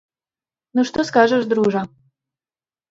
[0.79, 1.81] Ну, што скажаш, дружа?